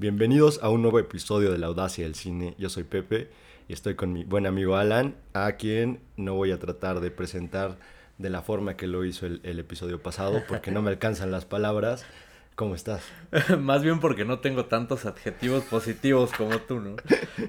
[0.00, 2.54] Bienvenidos a un nuevo episodio de La Audacia del Cine.
[2.56, 3.28] Yo soy Pepe
[3.68, 7.76] y estoy con mi buen amigo Alan, a quien no voy a tratar de presentar
[8.16, 12.06] de la forma que lo hizo el, episodio pasado porque no me alcanzan las palabras.
[12.54, 13.02] ¿Cómo estás?
[13.60, 16.96] Más bien porque no tengo tantos adjetivos positivos como tú, ¿no?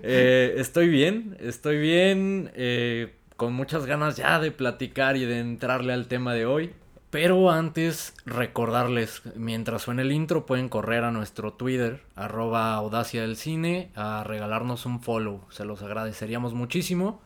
[0.03, 5.93] Eh, estoy bien, estoy bien, eh, con muchas ganas ya de platicar y de entrarle
[5.93, 6.73] al tema de hoy.
[7.11, 13.35] Pero antes, recordarles, mientras suene el intro, pueden correr a nuestro Twitter, arroba audacia del
[13.35, 15.41] cine, a regalarnos un follow.
[15.49, 17.21] Se los agradeceríamos muchísimo.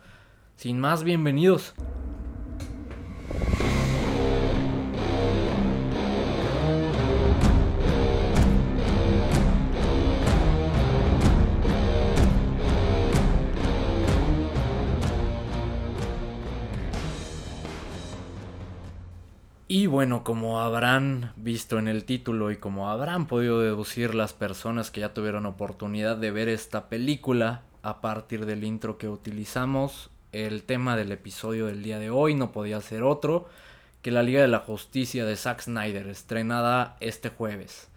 [0.56, 1.76] Sin más, bienvenidos.
[19.78, 24.90] Y bueno, como habrán visto en el título y como habrán podido deducir las personas
[24.90, 30.64] que ya tuvieron oportunidad de ver esta película a partir del intro que utilizamos, el
[30.64, 33.50] tema del episodio del día de hoy no podía ser otro
[34.02, 37.90] que la Liga de la Justicia de Zack Snyder, estrenada este jueves.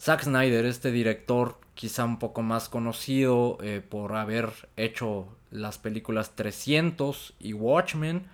[0.00, 6.34] Zack Snyder, este director quizá un poco más conocido eh, por haber hecho las películas
[6.34, 8.26] 300 y Watchmen,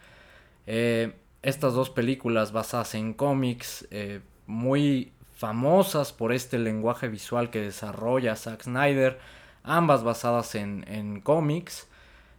[0.67, 1.13] eh,
[1.43, 8.37] estas dos películas basadas en cómics, eh, muy famosas por este lenguaje visual que desarrolla
[8.37, 9.19] Zack Snyder,
[9.63, 11.87] ambas basadas en, cómics.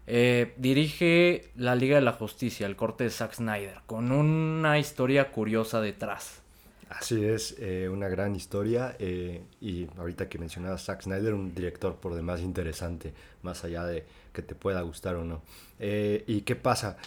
[0.08, 5.32] Eh, dirige la Liga de la Justicia, el corte de Zack Snyder, con una historia
[5.32, 6.42] curiosa detrás.
[6.90, 12.14] Así es, eh, una gran historia y ahorita que mencionabas Zack Snyder, un director por
[12.14, 13.14] demás interesante,
[13.44, 15.42] más allá de que te pueda gustar o no.
[15.80, 16.98] ¿Y qué pasa?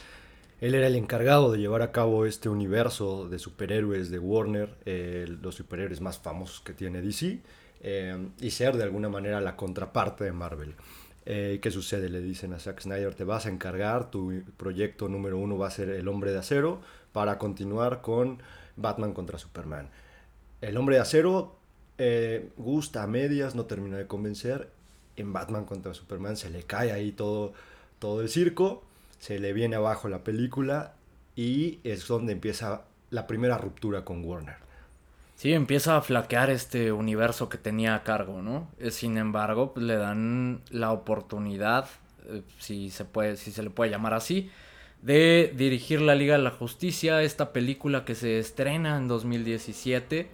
[0.65, 5.27] Él era el encargado de llevar a cabo este universo de superhéroes de Warner, eh,
[5.43, 7.43] los superhéroes más famosos que tiene DC,
[7.83, 10.75] eh, y ser de alguna manera la contraparte de Marvel.
[11.27, 12.09] Eh, ¿Qué sucede?
[12.09, 15.71] Le dicen a Zack Snyder, te vas a encargar, tu proyecto número uno va a
[15.71, 16.81] ser El Hombre de Acero
[17.13, 18.43] para continuar con
[18.77, 19.91] Batman contra Superman.
[20.63, 21.59] El Hombre de Acero
[22.57, 24.71] gusta a medias, no termina de convencer.
[25.17, 27.53] En Batman contra Superman se le cae ahí todo,
[27.99, 28.83] todo el circo
[29.25, 30.97] se le viene abajo la película
[31.35, 34.57] y es donde empieza la primera ruptura con Warner.
[35.35, 38.69] Sí, empieza a flaquear este universo que tenía a cargo, ¿no?
[38.79, 41.89] Eh, sin embargo, pues, le dan la oportunidad,
[42.27, 44.51] eh, si se puede, si se le puede llamar así,
[45.01, 50.29] de dirigir la Liga de la Justicia, esta película que se estrena en 2017.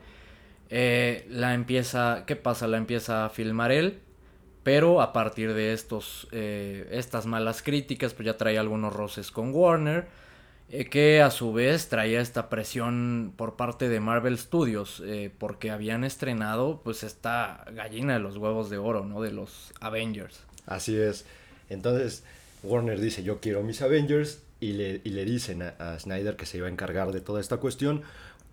[0.69, 2.67] Eh, la empieza, ¿qué pasa?
[2.67, 4.01] La empieza a filmar él
[4.63, 9.55] pero a partir de estos, eh, estas malas críticas, pues ya traía algunos roces con
[9.55, 10.07] Warner,
[10.69, 15.71] eh, que a su vez traía esta presión por parte de Marvel Studios, eh, porque
[15.71, 19.23] habían estrenado pues esta gallina de los huevos de oro, ¿no?
[19.23, 20.41] De los Avengers.
[20.67, 21.25] Así es.
[21.69, 22.23] Entonces
[22.63, 26.45] Warner dice, yo quiero mis Avengers, y le, y le dicen a, a Snyder que
[26.45, 28.03] se iba a encargar de toda esta cuestión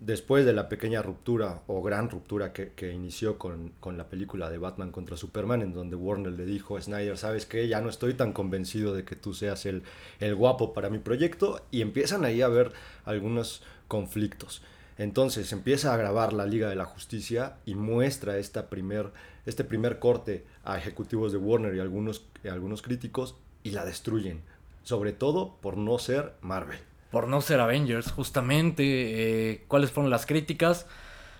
[0.00, 4.92] después de la pequeña ruptura o gran ruptura que, inició con, la película de Batman
[4.92, 7.68] contra Superman, en donde Warner le dijo a Snyder, ¿sabes qué?
[7.68, 9.82] Ya no estoy tan convencido de que tú seas el,
[10.20, 12.72] el guapo para mi proyecto, y empiezan ahí a haber
[13.04, 14.62] algunos conflictos.
[14.98, 19.12] Entonces empieza a grabar la Liga de la Justicia y muestra esta primer,
[19.46, 24.42] este primer corte a ejecutivos de Warner y algunos, algunos críticos y la destruyen,
[24.82, 28.82] sobre todo por no ser Marvel por no ser Avengers, justamente.
[28.84, 30.86] Eh, ¿Cuáles fueron las críticas?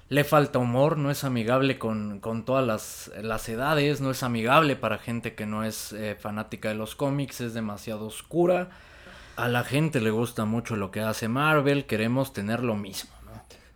[0.08, 2.66] Le falta humor, no es amigable con, todas
[3.14, 7.42] las, edades, no es amigable para gente que no es eh, fanática de los cómics,
[7.42, 8.70] es demasiado oscura.
[9.36, 13.10] A la gente le gusta mucho lo que hace Marvel, queremos tener lo mismo.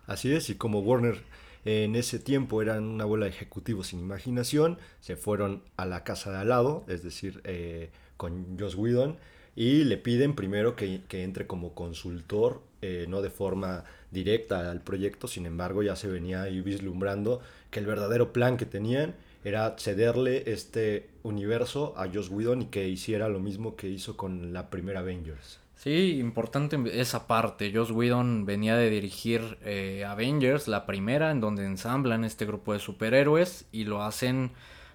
[0.07, 1.23] Así es, y como Warner
[1.65, 6.33] en ese tiempo eran una bola de ejecutivos sin imaginación, se fueron a la casa
[6.33, 9.17] de al lado, es decir, eh, con Joss Whedon,
[9.55, 15.29] y le piden primero que, entre como consultor, eh, no de forma directa al proyecto,
[15.29, 17.41] sin embargo ya se venía ahí vislumbrando
[17.71, 19.15] que el verdadero plan que tenían
[19.45, 24.53] era cederle este universo a Joss Whedon y que hiciera lo mismo que hizo con
[24.53, 25.59] la primera Avengers.
[25.77, 27.73] Sí, importante esa parte.
[27.75, 32.79] Joss Whedon venía de dirigir eh, Avengers, la primera, en donde ensamblan este grupo de
[32.79, 34.53] superhéroes y lo hacen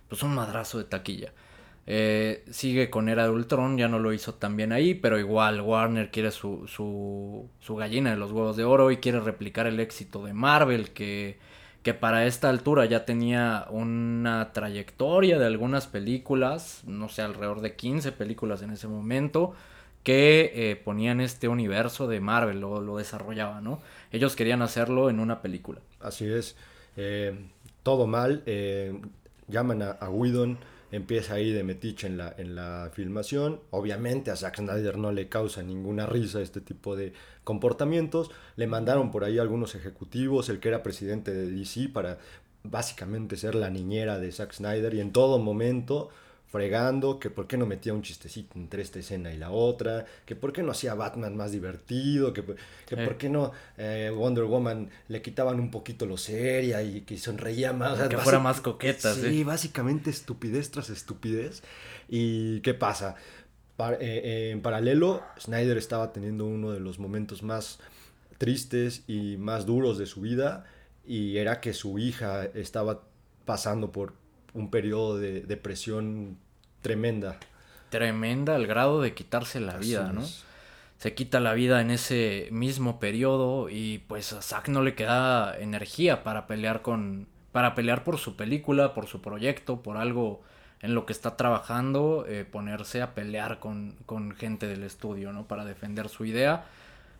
[0.07, 1.33] pues un madrazo de taquilla.
[1.89, 5.61] Eh, sigue con Era de Ultron, ya no lo hizo tan bien ahí, pero igual
[5.61, 10.25] Warner quiere su, su, gallina de los huevos de oro y quiere replicar el éxito
[10.25, 11.39] de Marvel, que,
[11.83, 17.77] que para esta altura ya tenía una trayectoria de algunas películas, no sé, alrededor de
[17.77, 19.53] 15 películas en ese momento,
[20.03, 23.79] que eh, ponían este universo de Marvel, lo, lo desarrollaban, ¿no?
[24.11, 25.79] Ellos querían hacerlo en una película.
[26.01, 26.57] Así es.
[26.97, 27.47] Eh,
[27.81, 28.43] todo mal
[29.47, 30.57] llaman a, a Whedon,
[30.91, 33.59] empieza ahí de metiche en la, en la filmación.
[33.71, 37.13] Obviamente a Zack Snyder no le causa ninguna risa este tipo de
[37.43, 38.31] comportamientos.
[38.55, 42.19] Le mandaron por ahí algunos ejecutivos, el que era presidente de DC, para
[42.63, 46.09] básicamente ser la niñera de Zack Snyder y en todo momento
[46.47, 50.35] fregando, que por qué no metía un chistecito entre esta escena y la otra, que
[50.35, 52.44] por qué no hacía Batman más divertido, que,
[52.85, 57.17] que por qué no eh, Wonder Woman le quitaban un poquito lo seria y que
[57.17, 58.07] sonreía más.
[58.07, 59.13] que fuera más coqueta.
[59.13, 61.63] Sí, básicamente estupidez tras estupidez.
[62.07, 63.15] ¿Y qué pasa?
[63.79, 67.79] Eh, eh, en paralelo, Snyder estaba teniendo uno de los momentos más
[68.38, 70.65] tristes y más duros de su vida
[71.05, 73.03] y era que su hija estaba
[73.45, 74.13] pasando por
[74.57, 76.38] un periodo de depresión
[76.81, 77.38] tremenda.
[77.89, 80.24] Tremenda al grado de quitarse la vida, ¿no?
[80.98, 85.56] Se quita la vida en ese mismo periodo y pues a Zack no le queda
[85.57, 90.42] energía para pelear con para pelear por su película, por su proyecto, por algo
[90.81, 95.48] en lo que está trabajando, eh, ponerse a pelear con, con, gente del estudio, ¿no?
[95.48, 96.65] Para defender su idea.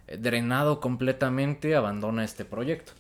[0.08, 2.92] Eh, drenado completamente, abandona este proyecto.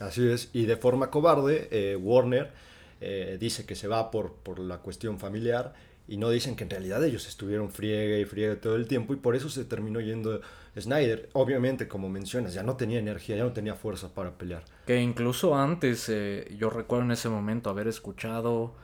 [0.00, 2.52] Así es, y de forma cobarde, eh, Warner
[3.02, 5.74] eh, dice que se va por, por la cuestión familiar
[6.08, 9.16] y no dicen que en realidad ellos estuvieron friegue y friegue todo el tiempo y
[9.16, 10.40] por eso se terminó yendo
[10.78, 11.28] Snyder.
[11.32, 14.64] Obviamente, como mencionas, ya no tenía energía, ya no tenía fuerza para pelear.
[14.86, 18.74] Que incluso antes, eh, yo recuerdo en ese momento haber escuchado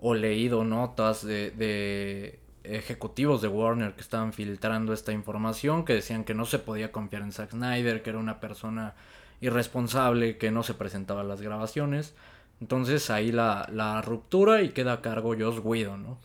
[0.00, 6.24] o leído notas de, de ejecutivos de Warner que estaban filtrando esta información, que decían
[6.24, 8.94] que no se podía confiar en Zack Snyder, que era una persona
[9.40, 12.14] irresponsable que no se presentaba a las grabaciones.
[12.60, 16.18] Entonces ahí la, la ruptura y queda a cargo Joss Whedon, ¿no?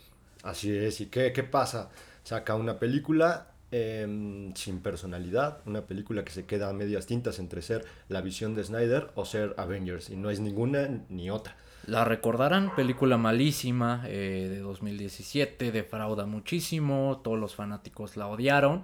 [0.43, 1.89] Así es, ¿y qué, qué pasa?
[2.23, 7.61] Saca una película em, sin personalidad, una película que se queda a medias tintas entre
[7.61, 11.55] ser la visión de Snyder o ser Avengers, y no es ninguna ni otra.
[11.87, 18.83] La recordarán, película malísima eh, de 2017, defrauda muchísimo, todos los fanáticos la odiaron.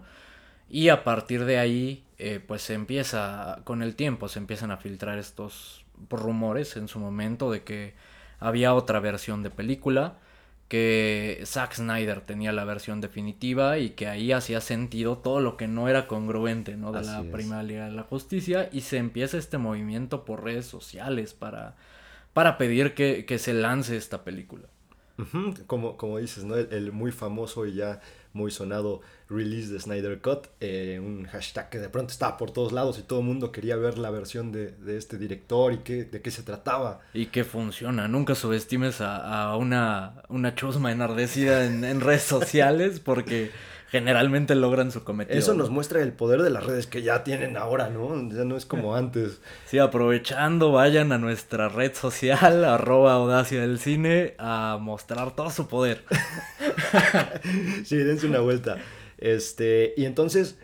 [0.70, 4.78] Y a partir de ahí, eh, pues se empieza, con el tiempo se empiezan a
[4.78, 7.94] filtrar estos rumores en su momento de que
[8.40, 10.18] había otra versión de película,
[10.68, 15.68] que Zack Snyder tenía la versión definitiva y que ahí hacía sentido todo lo que
[15.68, 16.92] no era congruente ¿no?
[16.92, 21.34] de la primera Liga de la Justicia y se empieza este movimiento por redes sociales
[21.34, 21.76] para,
[22.34, 24.68] para pedir que, que se lance esta película.
[25.66, 26.56] Como, como dices, ¿no?
[26.56, 28.02] el muy famoso y ya
[28.38, 32.72] muy sonado release de Snyder Cut, eh, un hashtag que de pronto estaba por todos
[32.72, 36.22] lados y todo el mundo quería ver la versión de, este director y qué, de
[36.22, 37.02] qué se trataba.
[37.14, 43.52] Y que funciona, nunca subestimes a, una, una chusma enardecida en, en redes sociales porque
[43.90, 45.38] generalmente logran su cometido.
[45.38, 48.30] Eso nos muestra el poder de las redes que ya tienen ahora, ¿no?
[48.30, 49.40] Ya no es como antes.
[49.66, 55.68] Sí, aprovechando, vayan a nuestra red social, arroba audacia del cine, a mostrar todo su
[55.68, 56.04] poder.
[57.86, 58.78] sí, dense una vuelta.
[59.18, 60.60] Este, y entonces,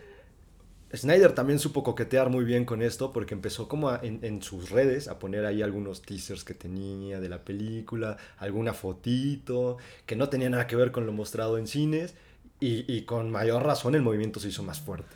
[0.94, 5.08] Snyder también supo coquetear muy bien con esto porque empezó como en, en, sus redes
[5.08, 10.50] a poner ahí algunos teasers que tenía de la película, alguna fotito que no tenía
[10.50, 12.14] nada que ver con lo mostrado en cines
[12.86, 15.08] y, con mayor razón el movimiento se hizo más fuerte.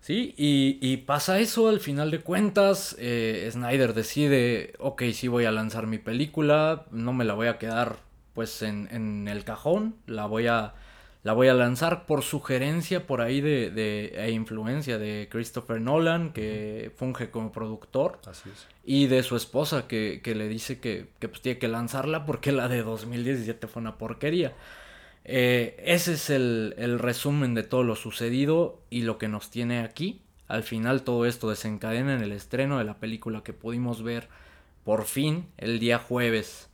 [0.00, 2.96] Sí, y, pasa eso al final de cuentas.
[2.98, 7.58] Eh, Snyder decide, ok, sí voy a lanzar mi película, no me la voy a
[7.58, 7.98] quedar
[8.34, 10.74] pues en, el cajón, la voy a,
[11.22, 16.32] la voy a lanzar por sugerencia por ahí de, de e influencia de Christopher Nolan,
[16.32, 18.18] que funge como productor.
[18.26, 18.66] Así es.
[18.84, 22.68] Y de su esposa, que, le dice que, que pues, tiene que lanzarla porque la
[22.68, 24.54] de 2017 fue una porquería.
[25.24, 30.22] Eh, ese es el, resumen de todo lo sucedido y lo que nos tiene aquí.
[30.48, 34.28] Al final todo esto desencadena en el estreno de la película que pudimos ver
[34.84, 36.68] por fin el día jueves.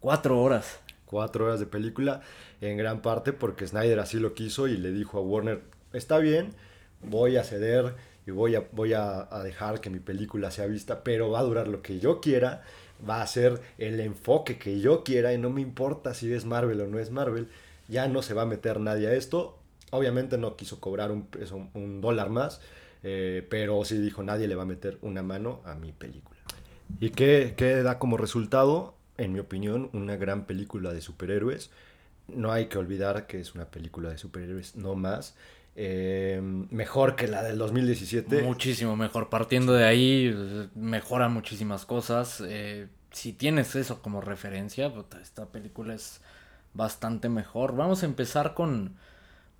[0.00, 0.80] Cuatro horas.
[1.06, 2.20] Cuatro horas de película,
[2.60, 5.60] en gran parte porque Snyder así lo quiso y le dijo a Warner,
[5.92, 6.54] está bien,
[7.02, 7.96] voy a ceder
[8.28, 11.66] y voy a, voy a dejar que mi película sea vista, pero va a durar
[11.66, 12.62] lo que yo quiera
[13.08, 16.80] va a ser el enfoque que yo quiera y no me importa si es Marvel
[16.80, 17.48] o no es Marvel.
[17.88, 19.58] Ya no se va a meter nadie a esto.
[19.90, 21.28] Obviamente no quiso cobrar un,
[21.74, 22.60] un dólar más,
[23.02, 26.38] eh, pero sí dijo nadie le va a meter una mano a mi película.
[27.00, 28.94] ¿Y qué, qué da como resultado?
[29.16, 31.70] En mi opinión, una gran película de superhéroes.
[32.28, 35.34] No hay que olvidar que es una película de superhéroes, no más.
[35.76, 38.42] Eh, mejor que la del 2017.
[38.42, 39.28] Muchísimo mejor.
[39.28, 42.42] Partiendo de ahí, mejora muchísimas cosas.
[42.46, 46.20] Eh, si tienes eso como referencia, esta película es
[46.74, 47.76] bastante mejor.
[47.76, 48.96] Vamos a empezar con,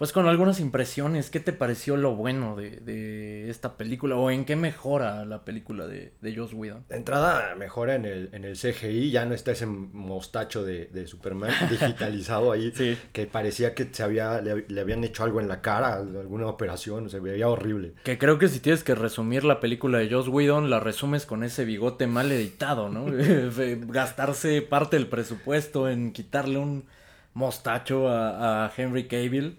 [0.00, 1.28] pues con algunas impresiones.
[1.28, 4.16] ¿Qué te pareció lo bueno de, esta película?
[4.16, 6.86] ¿O en qué mejora la película de, de Joss Whedon?
[6.88, 11.52] De entrada mejora en el, en el CGI, ya no está ese mostacho de, Superman
[11.70, 12.72] digitalizado ahí,
[13.12, 17.20] que parecía que se había, le, habían hecho algo en la cara, alguna operación, se
[17.20, 17.92] veía horrible.
[18.02, 21.44] Que creo que si tienes que resumir la película de Joss Whedon, la resumes con
[21.44, 23.04] ese bigote mal editado, ¿no?
[23.92, 26.86] Gastarse parte del presupuesto en quitarle un
[27.34, 29.58] mostacho a, a Henry Cavill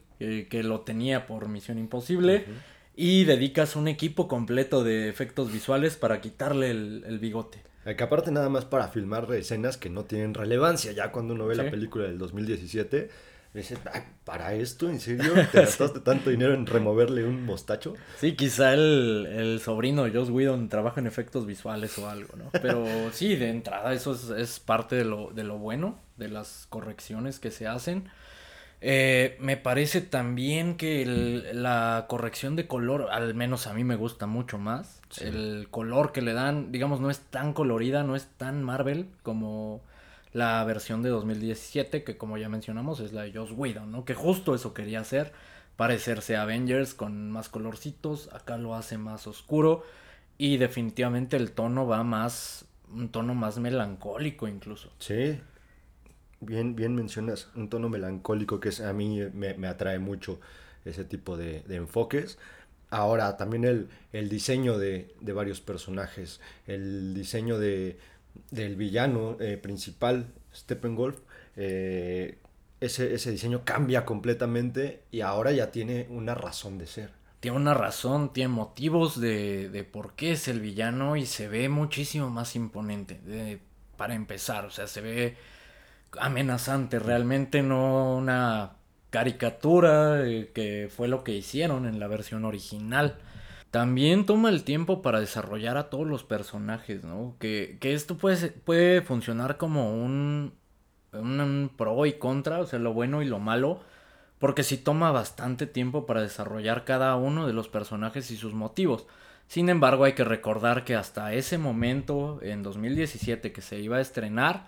[0.50, 2.46] que lo tenía por Misión Imposible.
[2.96, 7.64] Y dedicas un equipo completo de efectos visuales para quitarle el, bigote.
[7.84, 10.92] Que aparte nada más para filmar escenas que no tienen relevancia.
[10.92, 13.10] Ya cuando uno ve la película del 2017,
[13.54, 13.80] dices,
[14.24, 14.90] ¿para esto?
[14.90, 15.34] ¿En serio?
[15.52, 17.96] ¿Te gastaste tanto dinero en removerle un mostacho?
[18.20, 22.50] Sí, quizá el, el, sobrino de Joss Whedon trabaja en efectos visuales o algo, ¿no?
[22.52, 26.68] Pero sí, de entrada eso es, es parte de lo, de lo bueno, de las
[26.70, 28.10] correcciones que se hacen.
[28.84, 31.06] Eh, me parece también que
[31.54, 35.02] la corrección de color, al menos a mí me gusta mucho más.
[35.20, 39.82] El color que le dan, digamos, no es tan colorida, no es tan Marvel como
[40.34, 44.04] la versión de 2017, que como ya mencionamos es la de Joss Whedon, ¿no?
[44.04, 45.32] Que justo eso quería hacer,
[45.76, 49.84] parecerse a Avengers con más colorcitos, acá lo hace más oscuro
[50.38, 54.92] y definitivamente el tono va más, un tono más melancólico incluso.
[54.98, 55.40] Sí,
[56.42, 60.40] bien, bien mencionas un tono melancólico que es, a mí me, atrae mucho
[60.84, 62.38] ese tipo de, enfoques.
[62.90, 67.98] Ahora, también el, el diseño de, varios personajes, el diseño de,
[68.50, 71.18] del villano eh, principal, Steppenwolf,
[71.56, 72.38] eh,
[72.82, 77.12] ese, ese diseño cambia completamente y ahora ya tiene una razón de ser.
[77.40, 81.70] Tiene una razón, tiene motivos de, de por qué es el villano y se ve
[81.70, 83.60] muchísimo más imponente.
[83.98, 85.38] para empezar, o sea, se ve
[86.20, 88.74] amenazante, realmente no una
[89.10, 93.18] caricatura eh, que fue lo que hicieron en la versión original.
[93.70, 97.36] También toma el tiempo para desarrollar a todos los personajes, ¿no?
[97.40, 100.54] Que, esto puede, puede funcionar como un,
[101.14, 103.82] un, pro y contra, o sea, lo bueno y lo malo,
[104.40, 109.08] porque sí toma bastante tiempo para desarrollar cada uno de los personajes y sus motivos.
[109.48, 114.02] Sin embargo, hay que recordar que hasta ese momento, en 2017, que se iba a
[114.02, 114.68] estrenar,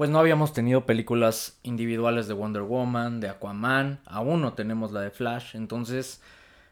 [0.00, 5.02] pues no habíamos tenido películas individuales de Wonder Woman, de Aquaman, aún no tenemos la
[5.02, 6.22] de Flash, entonces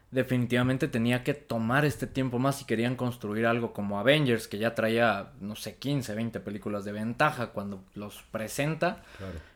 [0.09, 4.73] definitivamente tenía que tomar este tiempo más si querían construir algo como Avengers, que ya
[4.73, 9.03] traía, no sé, 15, 20 películas de ventaja cuando los presenta.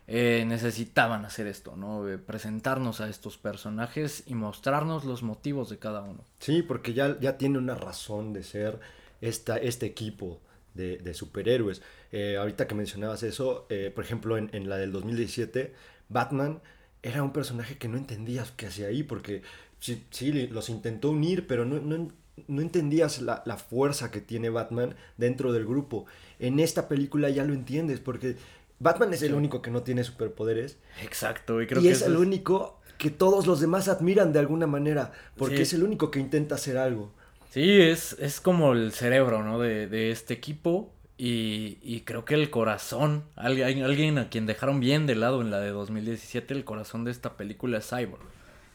[0.06, 2.08] Eh, necesitaban hacer esto, ¿no?
[2.08, 6.24] Eh, presentarnos a estos personajes y mostrarnos los motivos de cada uno.
[6.38, 8.80] Sí, porque ya, ya tiene una razón de ser
[9.20, 10.42] esta, este equipo
[10.74, 11.82] de, superhéroes.
[12.15, 15.74] Eh, ahorita que mencionabas eso, eh, por ejemplo, en, la del 2017,
[16.10, 16.62] Batman
[17.01, 19.41] era un personaje que no entendías qué hacía ahí, porque
[19.79, 25.53] sí, sí, los intentó unir, pero no, no, entendías la, fuerza que tiene Batman dentro
[25.53, 26.05] del grupo.
[26.38, 28.36] En esta película ya lo entiendes, porque
[28.77, 30.77] Batman es el único que no tiene superpoderes.
[31.01, 35.13] Exacto, y creo que es el único que todos los demás admiran de alguna manera,
[35.36, 37.12] porque es el único que intenta hacer algo.
[37.50, 39.60] Sí, es, es como el cerebro, ¿no?
[39.60, 40.93] De, de este equipo.
[41.17, 45.51] Y, y, creo que el corazón, alguien, alguien a quien dejaron bien de lado en
[45.51, 48.24] la de 2017, el corazón de esta película es Cyborg.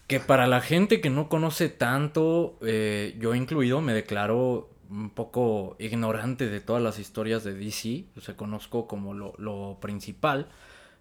[0.06, 5.76] Que para la gente que no conoce tanto, eh, yo incluido, me declaro un poco
[5.78, 8.04] ignorante de todas las historias de DC.
[8.16, 10.48] O sea, conozco como lo, lo principal.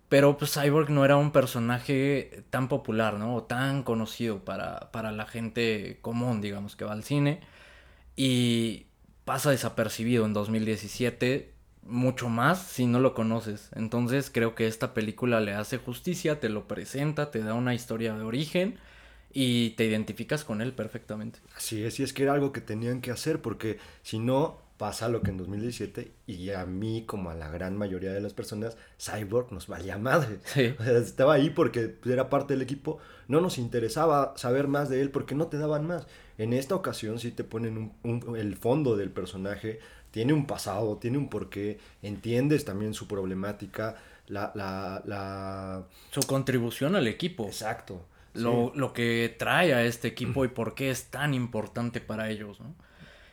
[0.10, 3.36] Pero pues Cyborg no era un personaje tan popular, ¿no?
[3.36, 7.41] O tan conocido para, para la gente común, digamos, que va al cine
[8.17, 8.87] y
[9.27, 11.51] pasa desapercibido en 2017
[11.84, 13.69] mucho más si no lo conoces.
[13.75, 18.15] Entonces creo que esta película le hace justicia, te lo presenta, te da una historia
[18.15, 18.79] de origen
[19.34, 21.39] y te identificas con él perfectamente.
[21.57, 25.10] Así es, y es que era algo que tenían que hacer porque si no pasa
[25.10, 28.77] lo que en 2017 y a mí como a la gran mayoría de las personas
[29.00, 30.39] Cyborg nos valía madre.
[30.55, 35.36] estaba ahí porque era parte del equipo, no nos interesaba saber más de él porque
[35.36, 36.07] no te daban más.
[36.38, 39.79] En esta ocasión sí te ponen el fondo del personaje,
[40.12, 43.96] tiene un pasado, tiene un porqué, entiendes también su problemática,
[44.27, 44.51] la...
[44.55, 45.88] la, la...
[46.12, 47.46] Su contribución al equipo.
[47.46, 48.05] Exacto.
[48.36, 52.60] Lo, lo, que trae a este equipo y por qué es tan importante para ellos.
[52.60, 52.75] ¿no?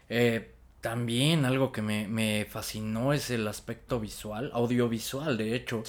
[0.09, 0.54] Eh,
[0.85, 5.83] también algo que me, me, fascinó es el aspecto visual, audiovisual de hecho.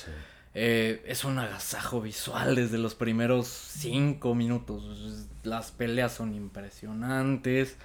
[0.53, 5.27] Eh, es un agasajo visual desde los primeros cinco minutos.
[5.43, 7.75] Las peleas son impresionantes.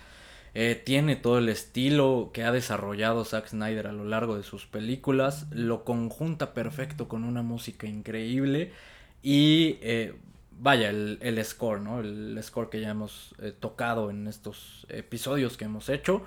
[0.55, 4.67] Eh, tiene todo el estilo que ha desarrollado Zack Snyder a lo largo de sus
[4.67, 5.49] películas.
[5.51, 8.73] Lo conjunta perfecto con una música increíble.
[9.21, 10.15] Y eh,
[10.53, 11.99] vaya, el, score, ¿no?
[11.99, 16.25] El score que ya hemos tocado en estos episodios que hemos hecho.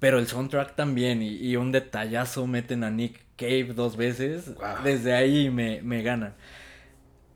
[0.00, 1.22] Pero el soundtrack también.
[1.22, 4.52] Y, un detallazo meten a Nick Cave dos veces.
[4.84, 6.34] Desde ahí me, me ganan.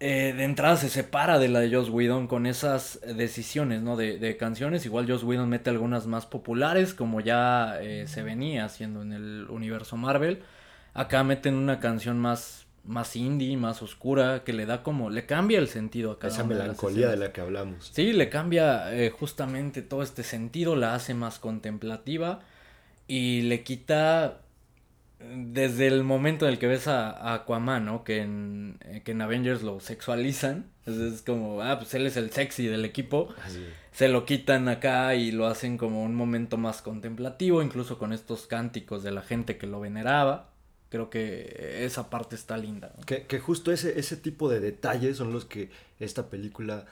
[0.05, 3.97] Eh, de entrada se separa de la de Joss Whedon con esas decisiones, ¿no?
[3.97, 4.85] De, de canciones.
[4.85, 9.47] Igual Joss Whedon mete algunas más populares, como ya eh, se venía haciendo en el
[9.49, 10.43] universo Marvel.
[10.93, 15.61] Acá meten una canción más, más indie, más oscura, que le da como, le cambia
[15.61, 17.91] el sentido a Esa melancolía de, la que hablamos.
[17.93, 22.41] Sí, le cambia eh, justamente todo este sentido, la hace más contemplativa
[23.09, 24.43] y le quita
[25.25, 28.05] desde el momento en el que ves a, Aquaman, ¿no?
[28.05, 30.67] Que en, que en Avengers lo sexualizan.
[30.87, 33.29] Es, como, ah, pues él es el sexy del equipo.
[33.93, 38.47] Se lo quitan acá y lo hacen como un momento más contemplativo, incluso con estos
[38.47, 40.51] cánticos de la gente que lo veneraba.
[40.89, 42.93] Creo que esa parte está linda.
[43.07, 46.87] Que, que, justo ese, ese tipo de detalles son los que esta película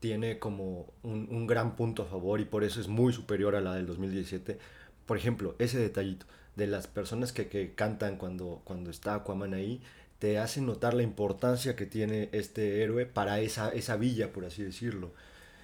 [0.00, 3.60] tiene como un, un gran punto a favor y por eso es muy superior a
[3.60, 4.58] la del 2017.
[5.06, 9.82] Por ejemplo, ese detallito de las personas que, que, cantan cuando, cuando está Aquaman ahí,
[10.18, 14.62] te hacen notar la importancia que tiene este héroe para esa, esa villa, por así
[14.62, 15.12] decirlo.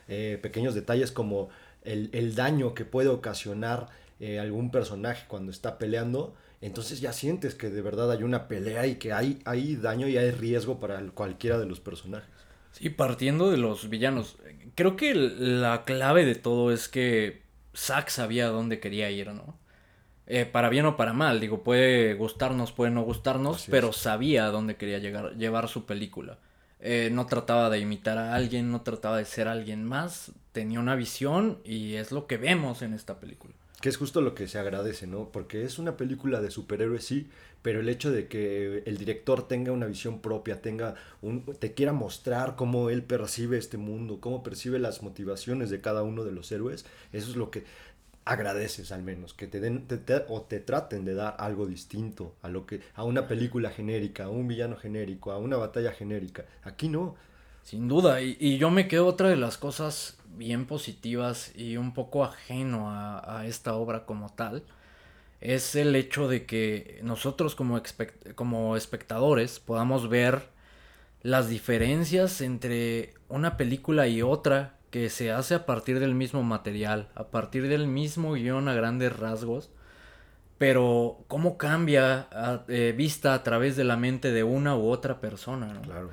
[0.09, 1.49] Eh, pequeños detalles como
[1.85, 7.54] el, el, daño que puede ocasionar eh, algún personaje cuando está peleando, entonces ya sientes
[7.54, 11.00] que de verdad hay una pelea y que hay, hay daño y hay riesgo para
[11.12, 12.28] cualquiera de los personajes.
[12.73, 14.37] Sí, partiendo de los villanos,
[14.75, 17.42] creo que la clave de todo es que
[17.76, 19.56] Zack sabía a dónde quería ir, ¿no?
[20.26, 24.50] Eh, para bien o para mal, digo, puede gustarnos, puede no gustarnos, pero sabía a
[24.50, 26.38] dónde quería llegar, llevar su película.
[26.78, 30.94] Eh, no trataba de imitar a alguien, no trataba de ser alguien más, tenía una
[30.94, 33.54] visión y es lo que vemos en esta película.
[33.80, 35.30] Que es justo lo que se agradece, ¿no?
[35.32, 37.30] Porque es una película de superhéroes, sí,
[37.62, 41.92] pero el hecho de que el director tenga una visión propia, tenga un, te quiera
[41.92, 46.52] mostrar cómo él percibe este mundo, cómo percibe las motivaciones de cada uno de los
[46.52, 47.64] héroes, eso es lo que
[48.25, 49.87] agradeces al menos, que te den
[50.28, 54.28] o te traten de dar algo distinto a lo que a una película genérica, a
[54.28, 56.44] un villano genérico, a una batalla genérica.
[56.62, 57.16] Aquí no.
[57.62, 62.25] Sin duda, y, yo me quedo otra de las cosas bien positivas y un poco
[62.25, 64.64] ajeno a, esta obra como tal,
[65.40, 67.81] es el hecho de que nosotros como,
[68.35, 70.49] como espectadores podamos ver
[71.23, 77.09] las diferencias entre una película y otra que se hace a partir del mismo material,
[77.14, 79.70] a partir del mismo guion a grandes rasgos,
[80.59, 82.29] pero cómo cambia
[82.68, 85.83] eh, vista a través de la mente de una u otra persona, ¿no?
[85.83, 86.11] Claro.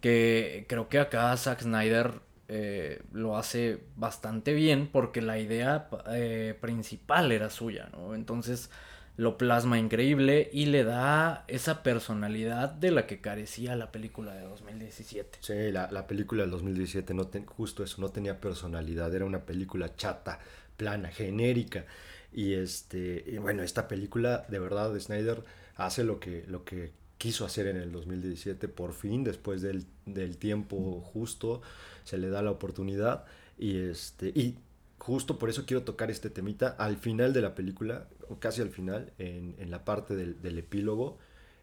[0.00, 6.56] Que creo que acá Zack Snyder eh, lo hace bastante bien porque la idea eh,
[6.60, 8.14] principal era suya, ¿no?
[8.14, 8.70] Entonces
[9.16, 14.42] lo plasma increíble y le da esa personalidad de la que carecía la película de
[14.42, 15.38] 2017.
[15.42, 19.94] Sí, la, la película del 2017, no justo eso, no tenía personalidad, era una película
[19.94, 20.40] chata,
[20.76, 21.84] plana, genérica.
[22.32, 25.44] Y, este, bueno, esta película de verdad de Snyder
[25.76, 30.38] hace lo que, lo que quiso hacer en el 2017, por fin, después del, del
[30.38, 31.60] tiempo justo,
[32.02, 33.26] se le da la oportunidad.
[33.58, 34.56] Y, este, y
[34.96, 38.70] justo por eso quiero tocar este temita al final de la película, o casi al
[38.70, 41.18] final, en, en la parte del, epílogo,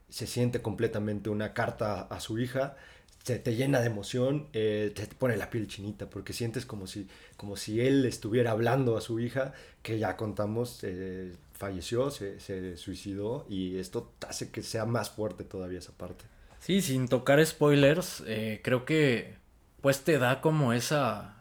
[0.10, 2.78] se siente completamente una carta a su hija,
[3.24, 7.08] se te llena de emoción, eh, te pone la piel chinita, porque sientes como si,
[7.36, 12.78] como si él estuviera hablando a su hija, que ya contamos, eh, falleció, se, se
[12.78, 16.26] suicidó, y esto hace que sea más fuerte todavía esa parte.
[16.60, 19.36] Sí, sin tocar spoilers, eh, creo que
[19.82, 21.38] pues te da como esa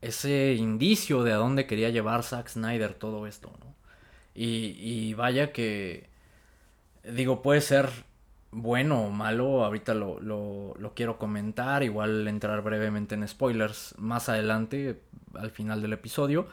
[0.00, 3.74] ese indicio de a dónde quería llevar Zack Snyder todo esto, ¿no?
[4.34, 6.08] Y, y vaya que,
[7.04, 7.88] digo, puede ser
[8.50, 14.28] bueno o malo, ahorita lo, lo, lo, quiero comentar, igual entrar brevemente en spoilers más
[14.28, 15.00] adelante,
[15.34, 16.48] al final del episodio,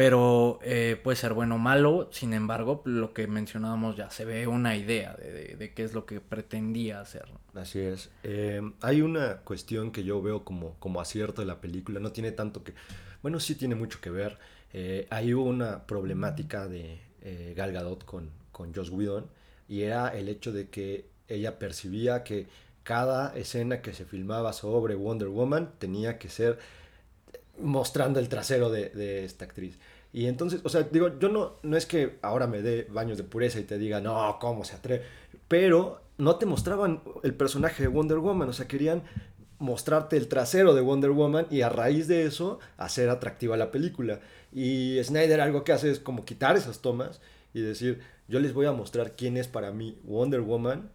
[0.00, 4.46] pero eh, puede ser bueno o malo, sin embargo, lo que mencionábamos ya, se ve
[4.46, 7.26] una idea de, qué es lo que pretendía hacer.
[7.52, 8.08] Así es.
[8.22, 12.32] Eh, hay una cuestión que yo veo como, como acierto de la película, no tiene
[12.32, 12.72] tanto que,
[13.20, 14.38] bueno, sí tiene mucho que ver.
[14.72, 17.02] Eh, hay una problemática de
[17.54, 19.26] Gal Gadot con, con Joss Whedon
[19.68, 22.46] y era el hecho de que ella percibía que
[22.84, 26.58] cada escena que se filmaba sobre Wonder Woman tenía que ser
[27.62, 29.78] mostrando el trasero de, esta actriz.
[30.12, 33.24] Y entonces, o sea, digo, yo no, no es que ahora me dé baños de
[33.24, 35.04] pureza y te diga, no, ¿cómo se atreve?
[35.46, 39.02] Pero no te mostraban el personaje de Wonder Woman, o sea, querían
[39.58, 44.20] mostrarte el trasero de Wonder Woman y a raíz de eso hacer atractiva la película.
[44.52, 47.20] Y Snyder algo que hace es como quitar esas tomas
[47.54, 50.90] y decir, yo les voy a mostrar quién es para mí Wonder Woman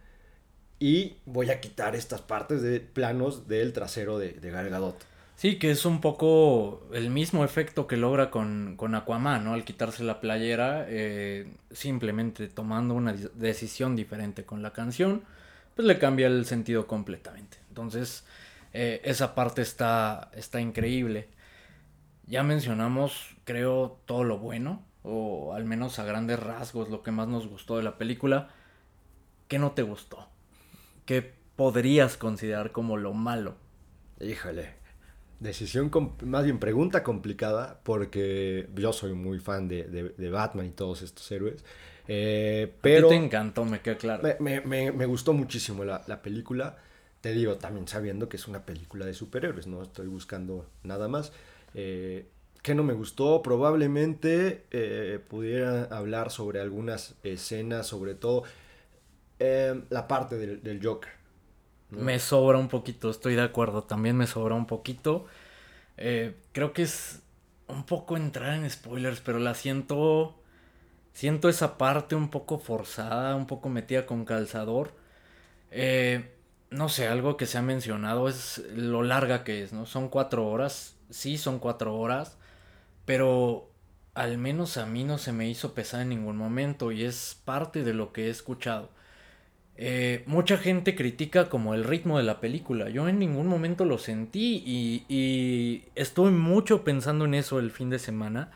[0.78, 4.96] y voy a quitar estas partes de planos del trasero de, de Gal Gadot.
[5.36, 9.52] Sí, que es un poco el mismo efecto que logra con, con Aquaman, ¿no?
[9.52, 15.24] Al quitarse la playera, eh, simplemente tomando una decisión diferente con la canción,
[15.74, 17.58] pues le cambia el sentido completamente.
[17.68, 18.24] Entonces,
[18.72, 21.28] eh, esa parte está, está increíble.
[22.26, 27.28] Ya mencionamos, creo, todo lo bueno, o al menos a grandes rasgos, lo que más
[27.28, 28.48] nos gustó de la película.
[29.48, 30.30] ¿Qué no te gustó?
[31.04, 33.56] ¿Qué podrías considerar como lo malo?
[34.18, 34.85] Híjole,
[35.40, 35.90] decisión,
[36.24, 41.64] más bien pregunta complicada, porque yo soy muy fan de, Batman y todos estos héroes.
[42.08, 43.08] Eh, pero...
[43.08, 44.28] te encantó, me queda claro.
[44.40, 46.78] Me, gustó muchísimo la, película.
[47.20, 51.32] Te digo, también sabiendo que es una película de superhéroes, no estoy buscando nada más.
[51.74, 52.26] Eh,
[52.66, 53.42] ¿Qué no me gustó?
[53.42, 58.42] Probablemente eh, pudiera hablar sobre algunas escenas, sobre todo
[59.38, 61.12] eh, la parte del, Joker.
[61.90, 65.26] Me sobra un poquito, estoy de acuerdo, también me sobra un poquito.
[65.96, 67.22] Eh, creo que es
[67.68, 70.40] un poco entrar en spoilers, pero la siento...
[71.12, 74.92] Siento esa parte un poco forzada, un poco metida con calzador.
[76.70, 79.86] no sé, algo que se ha mencionado es lo larga que es, ¿no?
[79.86, 82.36] Son cuatro horas, sí son cuatro horas
[83.06, 83.70] pero
[84.14, 87.84] al menos a mí no se me hizo pesar en ningún momento y es parte
[87.84, 88.90] de lo que he escuchado.
[89.78, 92.88] Eh, mucha gente critica como el ritmo de la película.
[92.88, 97.90] Yo en ningún momento lo sentí y, y estuve mucho pensando en eso el fin
[97.90, 98.50] de semana.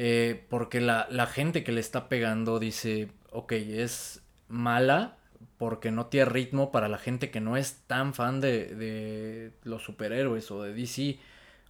[0.00, 5.16] Eh, porque la, gente que le está pegando dice, ok, es mala
[5.58, 9.82] porque no tiene ritmo para la gente que no es tan fan de, de los
[9.82, 11.18] superhéroes o de DC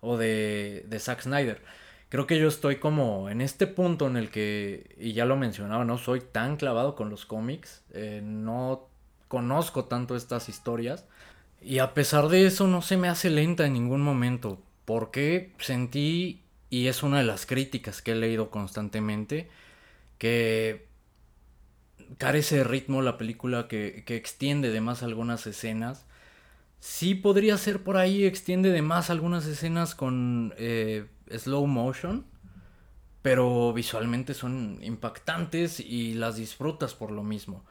[0.03, 1.63] o de, de Zack Snyder
[2.09, 5.85] creo que yo estoy como en este punto en el que, y ya lo mencionaba,
[5.85, 8.89] no soy tan clavado con los cómics, eh, no
[9.29, 11.07] conozco tanto estas historias,
[11.61, 16.43] y a pesar de eso no se me hace lenta en ningún momento, porque sentí,
[16.71, 19.49] y es una de las críticas que he leído constantemente,
[20.19, 20.87] que
[22.17, 26.07] carece de ritmo la película, que, que extiende de más algunas escenas.
[26.81, 32.25] Sí podría ser por ahí, extiende de más algunas escenas con eh, slow motion,
[33.23, 37.65] pero visualmente son impactantes y las disfrutas por lo mismo.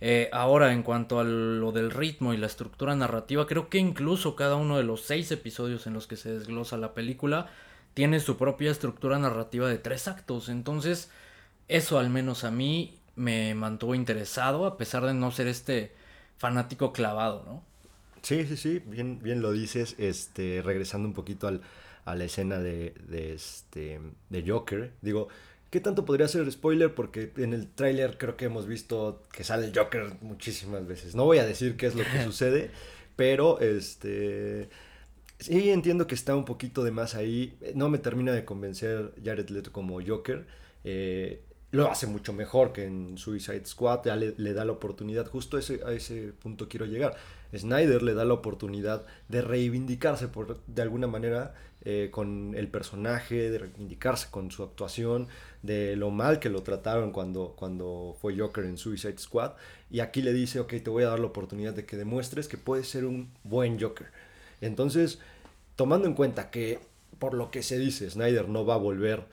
[0.00, 4.36] Eh, ahora, en cuanto a lo del ritmo y la estructura narrativa, creo que incluso
[4.36, 7.48] cada uno de los seis episodios en los que se desglosa la película
[7.94, 10.48] tiene su propia estructura narrativa de tres actos.
[10.48, 11.10] Entonces,
[11.68, 15.92] eso al menos a mí me mantuvo interesado, a pesar de no ser este
[16.38, 17.62] fanático clavado, ¿no?
[18.22, 21.60] Sí, sí, sí, bien, bien lo dices, este, regresando un poquito al,
[22.04, 24.92] a la escena de, de, este, de Joker.
[25.00, 25.28] Digo,
[25.70, 26.94] ¿qué tanto podría ser spoiler?
[26.94, 31.14] Porque en el tráiler creo que hemos visto que sale el Joker muchísimas veces.
[31.14, 32.70] No voy a decir qué es lo que sucede,
[33.16, 34.68] pero este...
[35.40, 37.58] Sí, entiendo que está un poquito de más ahí.
[37.74, 40.46] No me termina de convencer Jared Leto como Joker.
[40.84, 41.42] Eh,
[41.74, 45.60] lo hace mucho mejor que en Suicide Squad, ya le, da la oportunidad, justo a
[45.60, 47.16] ese, a ese punto quiero llegar.
[47.52, 51.52] Snyder le da la oportunidad de reivindicarse por, de alguna manera
[51.84, 55.28] eh, con el personaje, de reivindicarse con su actuación,
[55.62, 59.52] de lo mal que lo trataron cuando, cuando fue Joker en Suicide Squad.
[59.90, 62.56] Y aquí le dice, ok, te voy a dar la oportunidad de que demuestres que
[62.56, 64.06] puedes ser un buen Joker.
[64.60, 65.18] Entonces,
[65.76, 66.78] tomando en cuenta que
[67.18, 69.24] por lo que se dice, Snyder no va a volver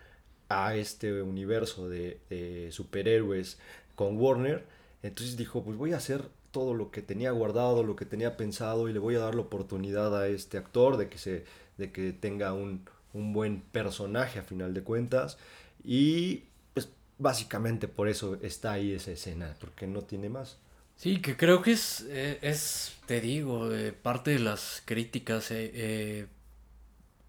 [0.49, 3.57] a este universo de, de superhéroes
[3.95, 4.65] con Warner,
[5.03, 8.89] entonces dijo, pues voy a hacer todo lo que tenía guardado, lo que tenía pensado
[8.89, 11.45] y le voy a dar la oportunidad a este actor de que se
[11.77, 15.37] de que tenga un, buen personaje a final de cuentas.
[15.83, 20.57] Y pues básicamente por eso está ahí esa escena, porque no tiene más.
[20.95, 23.69] Sí, que creo que es, eh, es te digo,
[24.03, 26.27] parte de las críticas eh, eh,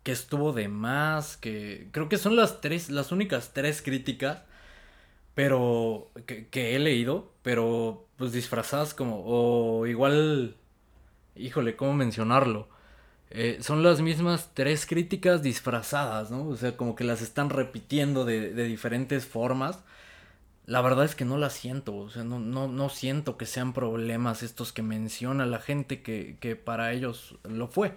[0.02, 4.42] que estuvo de más, que creo que son las tres, las únicas tres críticas,
[5.34, 10.56] pero que, que he leído, pero pues disfrazadas como, o igual,
[11.36, 12.68] híjole, ¿cómo mencionarlo?
[13.34, 16.48] Eh, son las mismas tres críticas disfrazadas, ¿no?
[16.48, 19.78] O sea, como que las están repitiendo de, diferentes formas.
[20.66, 23.72] La verdad es que no las siento, o sea, no, no, no siento que sean
[23.72, 27.94] problemas estos que menciona la gente que, que para ellos lo fue.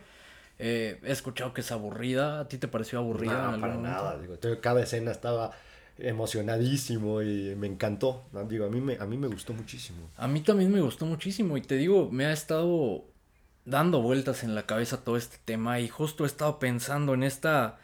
[0.57, 3.51] Eh, he escuchado que es aburrida, ¿a ti te pareció aburrida?
[3.51, 5.51] No, para nada, digo, cada escena estaba
[5.97, 10.09] emocionadísimo y me encantó, digo, a mí me, a mí me gustó muchísimo.
[10.15, 13.05] A mí también me gustó muchísimo y te digo, me ha estado
[13.65, 17.77] dando vueltas en la cabeza todo este tema y justo he estado pensando en esta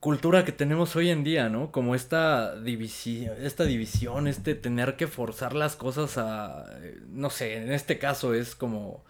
[0.00, 1.72] cultura que tenemos hoy en día, ¿no?
[1.72, 6.66] Como esta división, esta división, este tener que forzar las cosas a,
[7.08, 9.04] no sé, en este caso es como,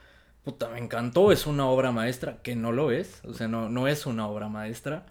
[0.44, 3.88] puta, me encantó, es una obra maestra, que no lo es, o sea, no, no
[3.88, 5.06] es una obra maestra.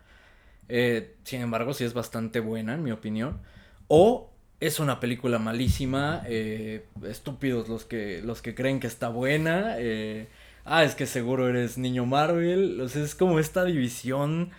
[0.69, 3.41] Eh, sin embargo, sí es bastante buena, en mi opinión.
[3.87, 9.75] O es una película malísima, eh, estúpidos los que, los que creen que está buena.
[9.77, 10.29] Eh,
[10.65, 12.81] ah, es que seguro eres niño Marvel.
[12.81, 14.51] O sea, es como esta división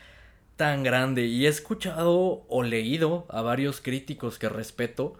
[0.57, 1.27] tan grande.
[1.27, 5.19] Y he escuchado o leído a varios críticos que respeto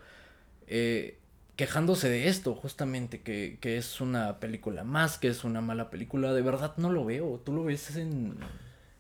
[0.67, 1.19] eh,
[1.57, 6.33] quejándose de esto, justamente, que, que, es una película más, que es una mala película.
[6.33, 7.41] De verdad no lo veo.
[7.45, 8.37] ¿Tú lo ves en...?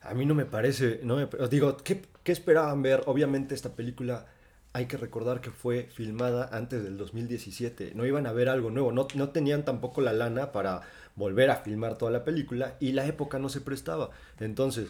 [0.03, 3.03] A mí no me parece, no me, digo, ¿qué, ¿qué esperaban ver?
[3.07, 4.27] Obviamente esta película
[4.77, 7.93] hay que recordar que fue filmada antes del 2017.
[7.95, 10.83] No iban a ver algo nuevo, no, no, tenían tampoco la lana para
[11.15, 14.11] volver a filmar toda la película y la época no se prestaba.
[14.39, 14.89] Entonces,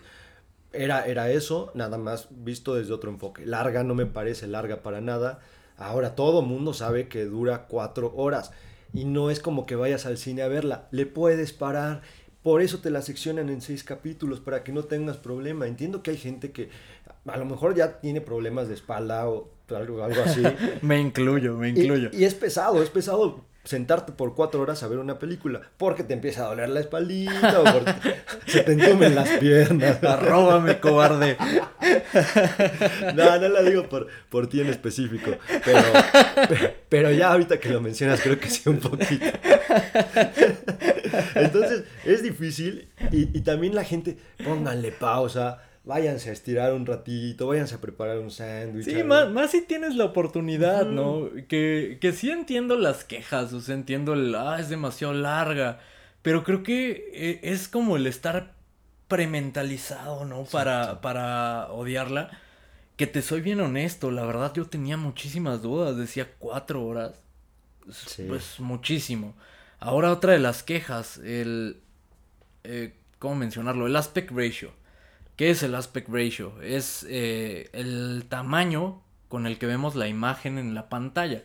[0.72, 3.46] era, era eso, nada más visto desde otro enfoque.
[3.46, 5.38] Larga no me parece larga para nada.
[5.76, 8.50] Ahora todo mundo sabe que dura cuatro horas
[8.92, 10.88] y no es como que vayas al cine a verla.
[10.90, 12.02] Le puedes parar.
[12.42, 15.68] Por eso te la seccionan en seis capítulos, para que no tengas problema.
[15.68, 16.70] Entiendo que hay gente que
[17.24, 20.42] a lo mejor ya tiene problemas de espalda o algo, algo así.
[20.82, 22.10] me incluyo, me incluyo.
[22.12, 26.14] Y, es pesado, es pesado sentarte por cuatro horas a ver una película, porque te
[26.14, 27.94] empieza a doler la espaldita o porque
[28.46, 30.02] se te entumen las piernas.
[30.04, 31.36] Arróbame, cobarde.
[33.14, 35.32] no, no la digo por, por ti en específico,
[35.64, 35.82] pero,
[36.88, 39.26] pero ya ahorita que lo mencionas creo que sí un poquito.
[41.34, 47.46] Entonces, es difícil y, y también la gente, pónganle pausa, váyanse a estirar un ratito,
[47.46, 48.84] váyanse a preparar un sándwich.
[48.84, 51.30] Sí, más, más, si tienes la oportunidad, ¿no?
[51.48, 55.78] Que, que sí entiendo las quejas, o sea, entiendo el, ah, es demasiado larga,
[56.22, 58.52] pero creo que eh, es como el estar
[59.06, 60.44] prementalizado, ¿no?
[60.44, 62.40] Para, para odiarla.
[62.96, 67.20] Que te soy bien honesto, la verdad yo tenía muchísimas dudas, decía cuatro horas,
[68.26, 69.34] pues muchísimo.
[69.78, 71.76] Ahora otra de las quejas, el,
[72.64, 73.86] eh, ¿cómo mencionarlo?
[73.86, 74.72] El aspect ratio.
[75.36, 76.60] ¿Qué es el aspect ratio?
[76.62, 81.42] Es eh, el tamaño con el que vemos la imagen en la pantalla.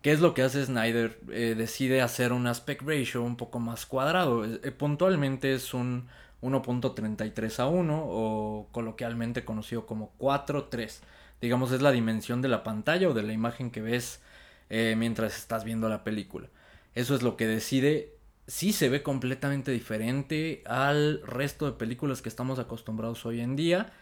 [0.00, 1.18] ¿Qué es lo que hace Snyder?
[1.30, 4.44] Eh, decide hacer un aspect ratio un poco más cuadrado.
[4.44, 6.06] Eh, puntualmente es un
[6.40, 11.00] 1.33 a 1 o coloquialmente conocido como 4.3.
[11.40, 14.22] Digamos es la dimensión de la pantalla o de la imagen que ves
[14.68, 16.48] mientras estás viendo la película.
[16.94, 18.15] Eso es lo que decide
[18.46, 23.92] sí se ve completamente diferente al resto de películas que estamos acostumbrados hoy en día.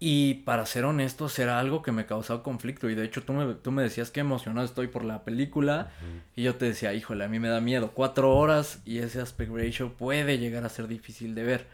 [0.00, 2.88] Y para ser honesto, era algo que me causaba conflicto.
[2.88, 5.90] Y de hecho, tú me, tú me decías que emocionado estoy por la película.
[6.36, 7.90] Y yo te decía, híjole, a mí me da miedo.
[7.94, 11.66] Cuatro horas y ese aspect ratio puede llegar a ser difícil de ver.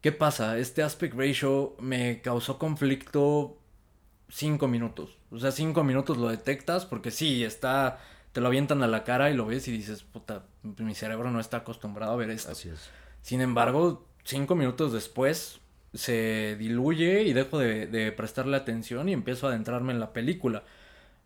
[0.00, 0.58] ¿Qué pasa?
[0.58, 3.58] Este aspect ratio me causó conflicto
[4.28, 5.16] cinco minutos.
[5.32, 7.98] O sea, cinco minutos lo detectas porque sí, está
[8.36, 11.40] te lo avientan a la cara y lo ves y dices, puta, mi cerebro no
[11.40, 12.52] está acostumbrado a ver esto.
[12.52, 12.90] Así es.
[13.22, 15.58] Sin embargo, cinco minutos después
[15.94, 20.64] se diluye y dejo de, prestarle atención y empiezo a adentrarme en la película.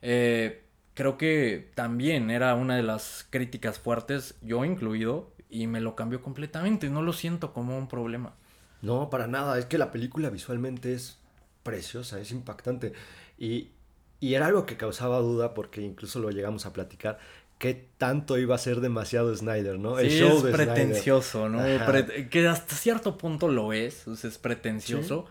[0.03, 0.62] Eh,
[0.94, 6.23] creo que también era una de las críticas fuertes, yo incluido, y me lo cambió
[6.23, 6.90] completamente.
[6.90, 8.37] No lo siento como un problema.
[8.83, 9.59] No, para nada.
[9.59, 11.18] Es que la película visualmente es
[11.64, 12.92] preciosa, es impactante.
[13.37, 13.70] Y,
[14.20, 17.18] y era algo que causaba duda porque incluso lo llegamos a platicar.
[17.59, 19.98] ¿Qué tanto iba a ser demasiado Snyder, no?
[19.98, 21.62] El show es pretencioso, ¿no?
[22.30, 25.26] que hasta cierto punto lo es, o sea, es pretencioso.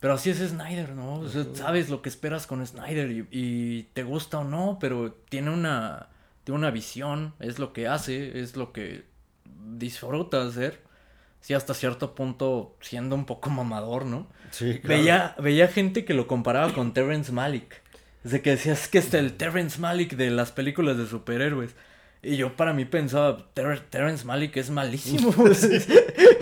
[0.00, 1.20] Pero así es Snyder, ¿no?
[1.20, 5.50] O sea, sabes lo que esperas con Snyder y, te gusta o no, pero tiene
[5.50, 6.08] una,
[6.44, 9.04] tiene una visión, es lo que hace, es lo que
[9.44, 10.82] disfruta hacer.
[11.40, 14.28] Sí, hasta cierto punto siendo un poco mamador, ¿no?
[14.50, 14.88] Sí, claro.
[14.88, 17.83] Veía, veía gente que lo comparaba con Terrence Malick.
[18.24, 21.74] De que decías que es el Terrence Malick de las películas de superhéroes.
[22.24, 25.32] Y yo para mí pensaba, Terrence Malick es malísimo.
[25.54, 25.78] Sí.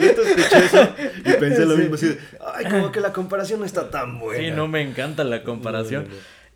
[1.25, 2.17] y pensé lo mismo, así
[2.55, 4.43] ay, como que la comparación no está tan buena.
[4.43, 6.07] Sí, no me encanta la comparación.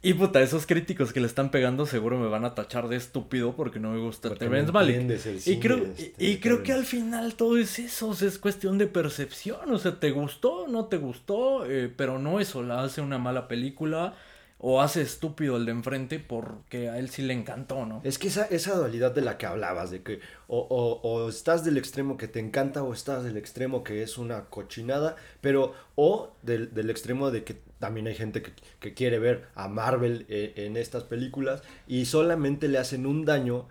[0.03, 3.57] Y puta, esos críticos que le están pegando seguro me van a tachar de estúpido
[3.57, 5.19] porque no me gusta Terrence Malick.
[5.47, 5.85] Y creo,
[6.19, 9.73] y, creo que al final todo es eso, es cuestión de percepción.
[9.73, 13.49] O sea, te gustó, no te gustó, eh, pero no eso la hace una mala
[13.49, 14.15] película
[14.59, 18.01] o hace estúpido el de enfrente porque a él sí le encantó, ¿no?
[18.05, 22.17] Es que esa, esa dualidad de la que hablabas, de que o, estás del extremo
[22.17, 27.31] que te encanta o estás del extremo que es una cochinada, pero o del, extremo
[27.31, 28.43] de que también hay gente
[28.81, 33.69] que, quiere ver a Marvel eh, en estas películas y solamente le hacen un daño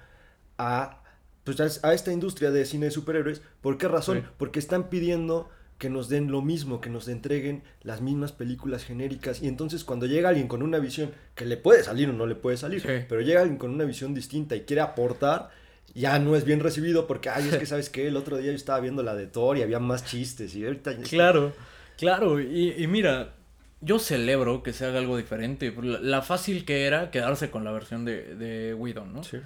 [0.60, 1.02] a,
[1.44, 3.42] pues, a esta industria de cine de superhéroes.
[3.62, 4.30] ¿Por qué razón?
[4.38, 9.42] Porque están pidiendo que nos den lo mismo, que nos entreguen las mismas películas genéricas.
[9.42, 12.36] Y entonces cuando llega alguien con una visión que le puede salir o no le
[12.36, 15.50] puede salir, pero llega alguien con una visión distinta y quiere aportar,
[15.94, 18.58] ya no es bien recibido porque, ay, es que sabes que el otro día yo
[18.58, 20.96] estaba viendo la de Thor y había más chistes y ahorita...
[20.98, 21.54] Claro,
[21.98, 23.34] claro, y, mira,
[23.82, 25.74] yo celebro que se haga algo diferente.
[25.82, 29.24] La, fácil que era quedarse con la versión de, de Whedon, ¿no?
[29.24, 29.38] Sí.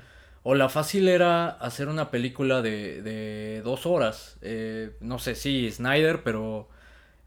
[0.43, 4.37] O la fácil era hacer una película de, de dos horas.
[4.41, 6.69] Eh, no sé, sí, Snyder, pero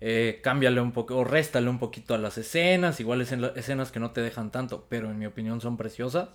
[0.01, 2.99] eh, cámbiale un poco, o réstale un poquito a las escenas.
[3.01, 6.31] Igual escenas que no te dejan tanto, pero en mi opinión son preciosas.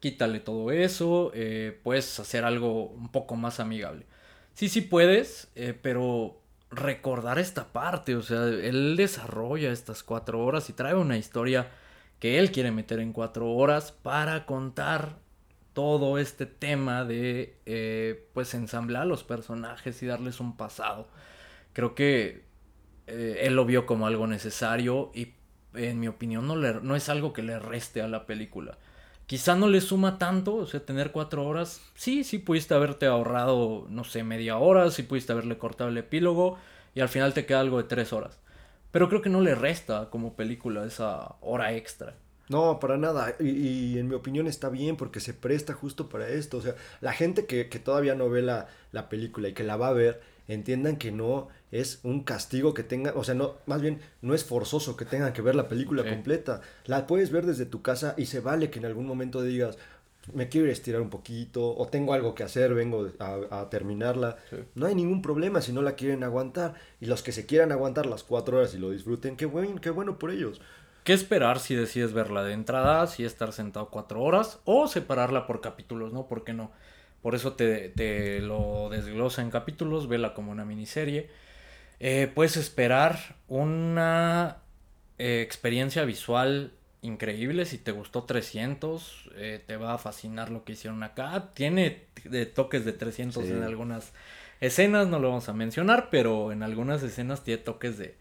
[0.00, 1.30] Quítale todo eso.
[1.34, 4.06] Eh, puedes hacer algo un poco más amigable.
[4.54, 8.16] Sí, sí puedes, eh, pero recordar esta parte.
[8.16, 11.70] O sea, él desarrolla estas cuatro horas y trae una historia
[12.18, 15.23] que él quiere meter en cuatro horas para contar
[15.74, 21.08] todo este tema de eh, pues ensamblar los personajes y darles un pasado.
[21.72, 22.44] Creo que
[23.06, 25.34] eh, él lo vio como algo necesario y
[25.74, 28.78] en mi opinión no, le, no es algo que le reste a la película.
[29.26, 33.86] Quizá no le suma tanto, o sea, tener cuatro horas, sí, sí pudiste haberte ahorrado,
[33.88, 36.58] no sé, media hora, sí pudiste haberle cortado el epílogo
[36.94, 38.38] y al final te queda algo de tres horas.
[38.92, 42.14] Pero creo que no le resta como película esa hora extra.
[42.48, 43.34] No, para nada.
[43.40, 46.58] Y, en mi opinión está bien porque se presta justo para esto.
[46.58, 49.88] O sea, la gente que, todavía no ve la, la, película y que la va
[49.88, 54.00] a ver, entiendan que no es un castigo que tengan, o sea, no, más bien
[54.22, 56.60] no es forzoso que tengan que ver la película completa.
[56.86, 59.78] La puedes ver desde tu casa y se vale que en algún momento digas,
[60.32, 64.38] me quiero estirar un poquito o tengo algo que hacer, vengo a, terminarla.
[64.74, 66.74] No hay ningún problema si no la quieren aguantar.
[67.00, 69.90] Y los que se quieran aguantar las cuatro horas y lo disfruten, qué, buen, qué
[69.90, 70.60] bueno por ellos.
[71.04, 75.60] ¿Qué esperar si decides verla de entrada, si estar sentado cuatro horas o separarla por
[75.60, 76.26] capítulos, ¿no?
[76.26, 76.72] ¿Por qué no?
[77.20, 81.28] Por eso te, lo desglosa en capítulos, vela como una miniserie.
[82.00, 84.58] Eh, puedes esperar una
[85.18, 87.66] eh, experiencia visual increíble.
[87.66, 91.50] Si te gustó 300, eh, te va a fascinar lo que hicieron acá.
[91.52, 94.14] Tiene de toques de 300 en algunas
[94.60, 98.16] escenas, no lo vamos a mencionar, pero en algunas escenas tiene toques de,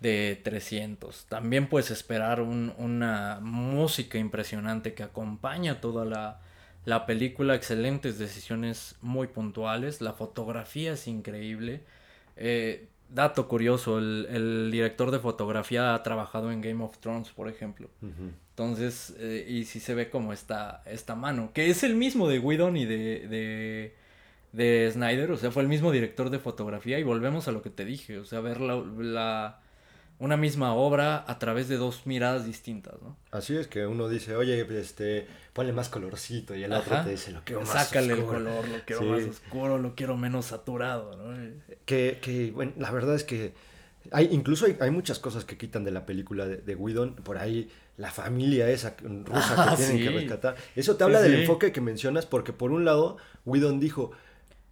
[0.00, 1.26] de 300.
[1.26, 6.40] También puedes esperar una música impresionante que acompaña toda la,
[6.84, 11.82] la, película, excelentes decisiones muy puntuales, la fotografía es increíble.
[12.36, 17.88] Eh, dato curioso, el, director de fotografía ha trabajado en Game of Thrones, por ejemplo.
[18.50, 22.38] Entonces, eh, y si se ve como esta, esta mano, que es el mismo de
[22.38, 23.94] Whedon y de, de,
[24.52, 27.70] de Snyder, o sea, fue el mismo director de fotografía y volvemos a lo que
[27.70, 29.60] te dije, o sea, ver la
[30.18, 33.16] una misma obra a través de dos miradas distintas, ¿no?
[33.30, 37.30] Así es que uno dice, oye, este, ponle más colorcito y el otro te dice,
[37.30, 41.36] lo quiero más Sácale el color, lo quiero más oscuro, lo quiero menos saturado, ¿no?
[41.84, 43.54] Que, que bueno, la verdad es que
[44.10, 47.70] hay, incluso hay, muchas cosas que quitan de la película de, de Whedon, por ahí
[47.96, 50.56] la familia esa rusa que ah, tienen que rescatar.
[50.76, 54.12] Eso te habla del enfoque que mencionas porque por un lado, Whedon dijo,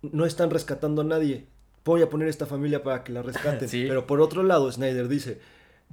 [0.00, 1.46] no están rescatando a nadie,
[1.92, 3.68] voy a poner esta familia para que la rescaten.
[3.70, 5.40] Pero por otro lado, Snyder dice,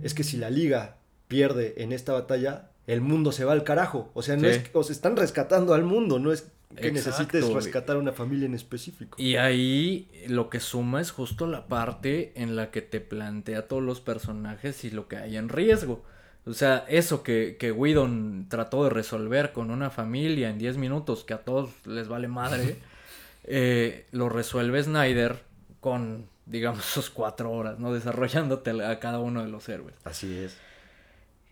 [0.02, 4.12] es que si la liga pierde en esta batalla, el mundo se va al carajo.
[4.14, 8.00] O sea, no es, o están rescatando al mundo, no es que necesites rescatar a
[8.00, 9.22] una familia en específico.
[9.22, 13.84] Y ahí lo que suma es justo la parte en la que te plantea todos
[13.84, 16.04] los personajes y lo que hay en riesgo.
[16.46, 21.24] O sea, eso que, que Whedon trató de resolver con una familia en 10 minutos,
[21.24, 22.78] que a todos les vale madre,
[23.46, 25.53] eh, lo resuelve Snyder
[25.84, 27.94] con, digamos, sus cuatro horas, ¿no?
[27.94, 29.94] Desarrollándote a cada uno de los héroes.
[30.06, 30.58] Así es.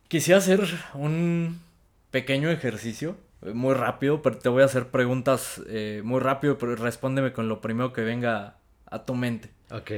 [0.07, 0.61] Quisiera hacer
[0.93, 1.61] un
[2.09, 6.75] pequeño ejercicio, eh, muy rápido, pero te voy a hacer preguntas eh, muy rápido, pero
[6.75, 8.57] respóndeme con lo primero que venga
[8.89, 9.51] a tu mente.
[9.69, 9.91] Ok,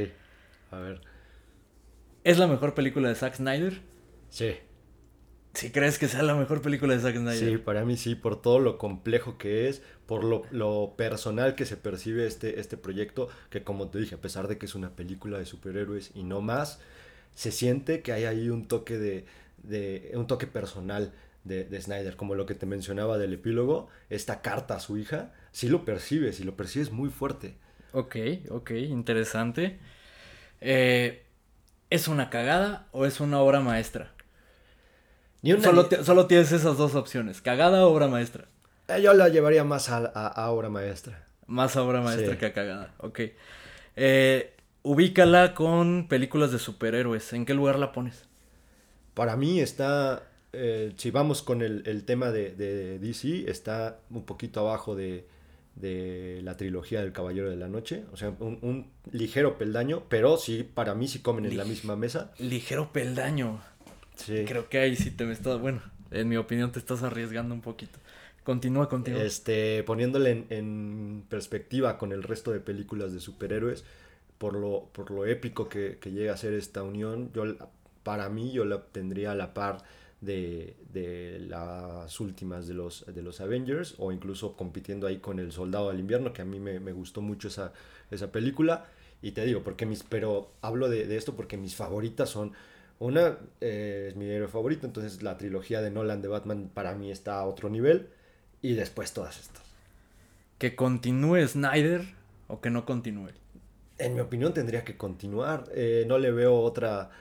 [0.72, 1.02] a ver.
[2.24, 3.82] ¿Es la mejor película de Zack Snyder?
[4.30, 4.56] Sí.
[5.54, 7.52] ¿Si crees que sea la mejor película de Zack Snyder?
[7.52, 11.78] Sí, para mí sí, por todo lo complejo que es, por lo, personal que se
[11.78, 15.38] percibe este, este proyecto, que como te dije, a pesar de que es una película
[15.38, 16.80] de superhéroes y no más,
[17.36, 19.26] se siente que hay ahí un toque de,
[19.62, 21.13] de un toque personal
[21.44, 25.34] de, de, Snyder, como lo que te mencionaba del epílogo, esta carta a su hija,
[25.52, 27.56] sí lo percibes y lo percibes muy fuerte.
[27.92, 28.16] Ok,
[28.50, 29.78] ok, interesante.
[30.62, 31.24] Eh,
[31.92, 34.12] ¿Es una cagada o es una obra maestra?
[35.44, 38.46] Solo, tienes esas dos opciones, cagada o obra maestra.
[38.88, 41.28] Eh, yo la llevaría más a, obra maestra.
[41.48, 43.20] Más a obra maestra que a cagada, ok.
[43.98, 47.34] Eh, ubícala con películas de superhéroes.
[47.34, 48.26] ¿En qué lugar la pones?
[49.14, 50.24] Para mí está,
[50.54, 52.52] eh, si vamos con el, tema de,
[53.00, 55.28] DC, está un poquito abajo de,
[55.76, 58.06] de la trilogía del Caballero de la Noche.
[58.14, 62.32] O sea, un, ligero peldaño, pero sí, para mí sí comen en la misma mesa.
[62.39, 63.60] Ligero peldaño.
[64.16, 64.45] Sí.
[64.45, 67.61] Creo que ahí sí te me estás, bueno, en mi opinión te estás arriesgando un
[67.61, 67.99] poquito.
[68.43, 69.18] Continúa contigo.
[69.18, 73.86] Este, poniéndole en, perspectiva con el resto de películas de superhéroes,
[74.38, 77.45] por lo, por lo épico que, que llega a ser esta unión, yo
[78.03, 79.84] para mí yo la tendría a la par
[80.20, 85.51] de, de, las últimas de los, de los Avengers o incluso compitiendo ahí con El
[85.51, 87.74] Soldado del Invierno, que a mí me, me gustó mucho esa,
[88.11, 88.86] esa película.
[89.22, 92.53] Y te digo, porque mis, pero hablo de, de esto porque mis favoritas son,
[93.04, 97.12] una eh, es mi héroe favorito, entonces la trilogía de Nolan de Batman para mí
[97.12, 98.10] está a otro nivel
[98.62, 99.64] y después todas estas.
[100.58, 102.04] ¿Que continúe Snyder
[102.47, 103.30] o que no continúe?
[103.97, 107.12] En mi opinión tendría que continuar, eh, no le veo otra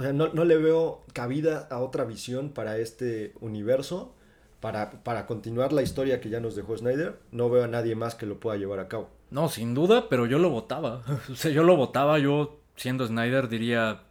[0.00, 4.14] o sea, no, le veo cabida a otra visión para este universo,
[4.58, 7.18] para, para continuar la historia que ya nos dejó Snyder.
[7.32, 9.10] No veo a nadie más que lo pueda llevar a cabo.
[9.30, 11.02] No, sin duda, pero yo lo votaba.
[11.30, 14.04] O sea, yo lo votaba, yo siendo Snyder diría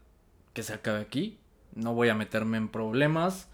[0.60, 1.40] que se acabe aquí.
[1.74, 3.48] No voy a meterme en problemas.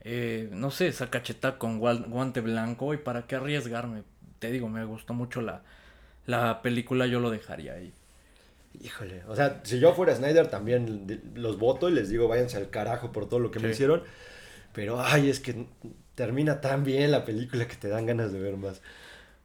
[0.00, 4.02] Eh, no sé, esa cacheta con guante blanco y para qué arriesgarme.
[4.40, 5.62] Te digo, me gustó mucho la,
[6.26, 7.92] la película, yo lo dejaría ahí.
[8.80, 12.70] Híjole, o sea, si yo fuera Snyder también los voto y les digo váyanse al
[12.70, 14.02] carajo por todo lo que me hicieron.
[14.72, 15.66] Pero ay, es que
[16.16, 18.82] termina tan bien la película que te dan ganas de ver más.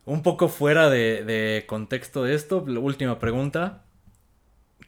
[0.06, 3.84] Un poco fuera de, contexto de esto, la última pregunta.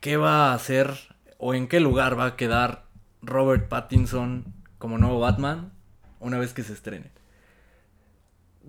[0.02, 2.86] ¿Qué va a hacer o en qué lugar va a quedar
[3.22, 5.72] Robert Pattinson como nuevo Batman
[6.20, 7.12] una vez que se estrene?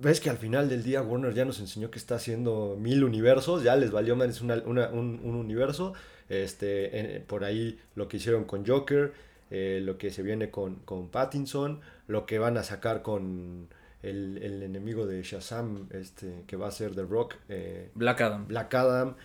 [0.00, 3.62] ves que al final del día Warner ya nos enseñó que está haciendo mil universos,
[3.62, 5.92] ya les valió más un, universo.
[6.28, 9.12] Este, por ahí lo que hicieron con Joker,
[9.50, 13.68] eh, lo que se viene con, con, Pattinson, lo que van a sacar con
[14.02, 17.36] el, enemigo de Shazam, este, que va a ser The Rock.
[17.48, 18.46] Eh, Black Adam.
[18.46, 19.16] Black Adam.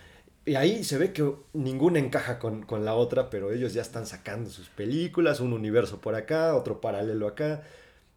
[0.46, 4.06] Y ahí se ve que ninguna encaja con, con la otra, pero ellos ya están
[4.06, 7.62] sacando sus películas, un universo por acá, otro paralelo acá.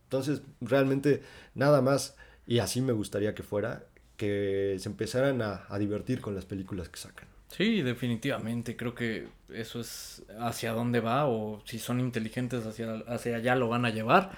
[0.03, 1.21] Entonces, realmente,
[1.55, 2.15] nada más
[2.47, 3.83] y así me gustaría que fuera,
[4.15, 7.27] que se empezaran a, divertir con las películas que sacan.
[7.49, 13.35] Sí, definitivamente, creo que eso es hacia dónde va o si son inteligentes hacia, hacia
[13.35, 14.31] allá lo van a llevar.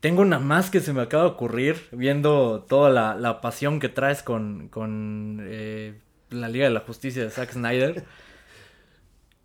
[0.00, 4.22] Tengo una más que se me acaba de ocurrir viendo toda la, pasión que traes
[4.22, 5.98] con, con eh,
[6.30, 8.04] la Liga de la Justicia de Zack Snyder.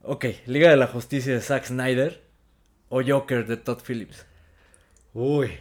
[0.01, 2.21] Ok, Liga de la Justicia de Zack Snyder
[2.89, 4.25] o Joker de Todd Phillips.
[5.13, 5.51] Uy,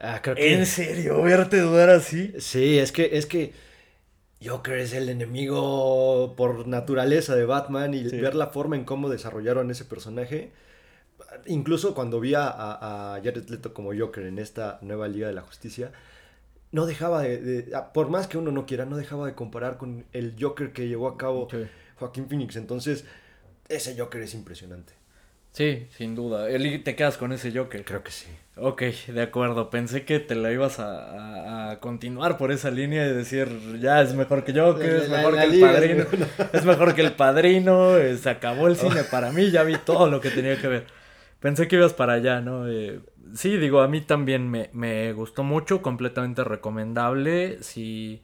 [0.00, 1.20] Ah, ¿En serio?
[1.22, 2.32] ¿Verte dudar así?
[2.38, 3.52] Sí, es que, es que
[4.44, 9.72] Joker es el enemigo por naturaleza de Batman y ver la forma en cómo desarrollaron
[9.72, 10.52] ese personaje.
[11.46, 15.42] Incluso cuando vi a, a, Jared Leto como Joker en esta nueva Liga de la
[15.42, 15.90] Justicia,
[16.70, 20.34] no dejaba de, por más que uno no quiera, no dejaba de comparar con el
[20.38, 21.48] Joker que llevó a cabo
[21.96, 22.56] Joaquín Phoenix.
[22.56, 23.04] Entonces,
[23.68, 24.92] ese Joker es impresionante.
[25.52, 26.46] Sí, sin duda.
[26.84, 27.84] ¿Te quedas con ese Joker?
[27.84, 28.26] Creo que sí.
[28.56, 29.70] Ok, de acuerdo.
[29.70, 33.48] Pensé que te la ibas a, continuar por esa línea y decir,
[33.80, 36.04] ya es mejor que Joker, es mejor que el padrino.
[36.52, 40.20] Es mejor que el padrino, se acabó el cine para mí, ya vi todo lo
[40.20, 40.97] que tenía que ver.
[41.40, 42.68] Pensé que ibas para allá, ¿no?
[42.68, 43.00] Eh,
[43.34, 47.62] sí, digo, a mí también me, me gustó mucho, completamente recomendable.
[47.62, 48.22] Si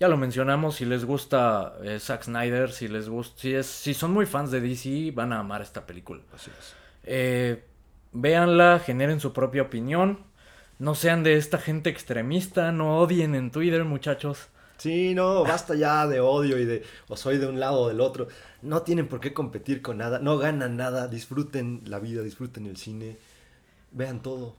[0.00, 3.92] ya lo mencionamos, si les gusta eh, Zack Snyder, si les gusta, si, es, si
[3.94, 6.22] son muy fans de DC, van a amar esta película.
[6.34, 6.74] Así es.
[7.04, 7.64] Eh,
[8.12, 10.24] véanla, generen su propia opinión.
[10.78, 14.48] No sean de esta gente extremista, no odien en Twitter, muchachos.
[14.80, 18.00] Sí, no, basta ya de odio y de o soy de un lado o del
[18.00, 18.28] otro.
[18.62, 22.78] No tienen por qué competir con nada, no ganan nada, disfruten la vida, disfruten el
[22.78, 23.18] cine,
[23.92, 24.56] vean todo.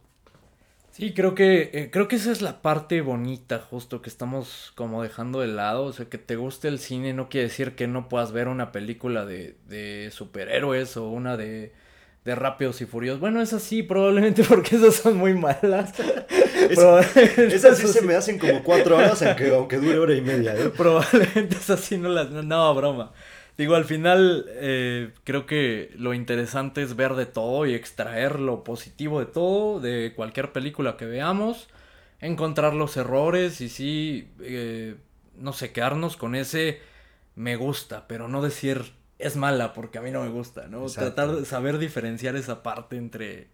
[0.91, 5.01] Sí, creo que, eh, creo que esa es la parte bonita, justo que estamos como
[5.01, 5.85] dejando de lado.
[5.85, 8.71] O sea, que te guste el cine no quiere decir que no puedas ver una
[8.71, 11.73] película de, superhéroes o una de,
[12.25, 13.19] de Rápidos y Furiosos.
[13.21, 15.93] Bueno, es así, probablemente porque esas son muy malas.
[17.37, 20.55] esas sí se me hacen como cuatro horas, aunque, aunque dure hora y media.
[20.55, 20.69] ¿eh?
[20.75, 22.29] Probablemente esas sí no las...
[22.29, 23.11] No, broma.
[23.57, 28.63] Digo, al final eh, creo que lo interesante es ver de todo y extraer lo
[28.63, 31.67] positivo de todo, de cualquier película que veamos,
[32.21, 34.95] encontrar los errores y sí, eh,
[35.37, 36.79] no sé, quedarnos con ese
[37.35, 40.85] me gusta, pero no decir es mala porque a mí no me gusta, ¿no?
[40.87, 43.49] Tratar de saber diferenciar esa parte entre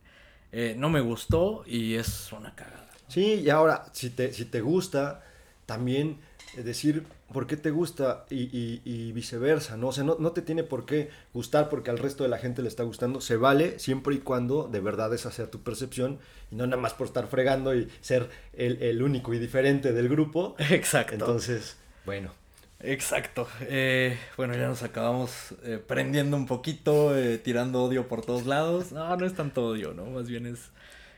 [0.51, 2.86] eh, no me gustó y es una cagada.
[3.07, 5.23] Sí, y ahora, si te, si te gusta,
[5.65, 6.19] también
[6.55, 9.89] decir por qué te gusta y, viceversa, ¿no?
[9.89, 12.69] O sea, no, te tiene por qué gustar porque al resto de la gente le
[12.69, 13.21] está gustando.
[13.21, 16.19] Se vale siempre y cuando de verdad esa sea tu percepción
[16.51, 20.55] y no nada más por estar fregando y ser el, único y diferente del grupo.
[20.69, 21.13] Exacto.
[21.13, 22.31] Entonces, bueno.
[22.79, 23.47] Exacto.
[23.61, 28.91] Eh, bueno, ya nos acabamos eh, prendiendo un poquito, eh, tirando odio por todos lados.
[28.91, 30.05] No, no es tanto odio, ¿no?
[30.05, 30.69] Más bien es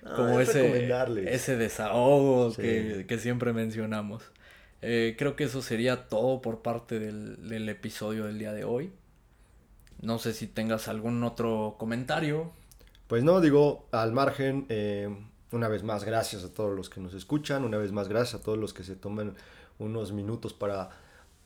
[0.03, 0.89] como ese,
[1.33, 4.23] ese desahogo que, que siempre mencionamos.
[4.81, 8.91] Eh, creo que eso sería todo por parte del, episodio del día de hoy.
[10.01, 12.51] No sé si tengas algún otro comentario.
[13.07, 15.13] Pues no, digo, al margen, eh,
[15.51, 18.43] una vez más, gracias a todos los que nos escuchan, una vez más, gracias a
[18.43, 19.35] todos los que se toman
[19.79, 20.89] unos minutos para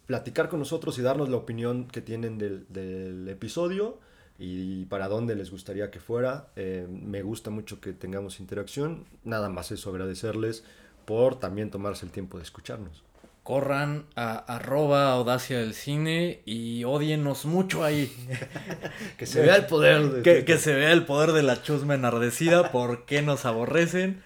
[0.06, 4.00] platicar con nosotros y darnos la opinión que tienen del, episodio
[4.46, 6.48] y para dónde les gustaría que fuera.
[6.56, 9.06] Eh, me gusta mucho que tengamos interacción.
[9.24, 10.66] Nada más eso, agradecerles
[11.06, 13.04] por también tomarse el tiempo de escucharnos
[13.44, 18.10] corran a arroba audacia del cine y odienos mucho ahí.
[19.18, 20.22] que se vea el poder.
[20.22, 24.24] que, que, se vea el poder de la chusma enardecida, por qué nos aborrecen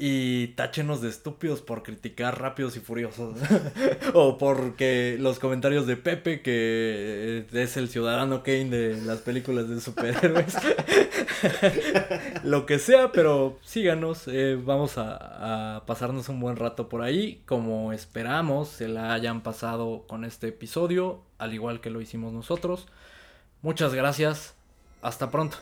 [0.00, 3.36] y táchenos de estúpidos por criticar rápidos y furiosos.
[4.14, 9.80] o porque los comentarios de Pepe, que es el ciudadano Kane de las películas de
[9.80, 10.56] superhéroes.
[12.44, 14.28] Lo que sea, pero síganos.
[14.28, 17.42] Eh, vamos a, a, pasarnos un buen rato por ahí.
[17.44, 22.86] Como esperamos se la hayan pasado con este episodio, al igual que lo hicimos nosotros.
[23.62, 24.54] Muchas gracias.
[25.02, 25.58] Hasta pronto.